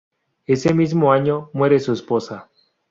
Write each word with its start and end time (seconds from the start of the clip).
Ese 0.47 0.73
mismo 0.73 1.11
año 1.13 1.51
muere 1.53 1.79
su 1.79 1.93
esposa. 1.93 2.49